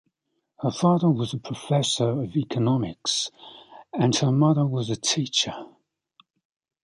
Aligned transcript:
Her 0.63 0.71
father 0.71 1.11
was 1.11 1.31
a 1.31 1.37
professor 1.37 2.23
of 2.23 2.35
economics 2.35 3.29
and 3.93 4.15
her 4.15 4.31
mother 4.31 4.65
was 4.65 4.89
a 4.89 4.95
teacher. 4.95 5.53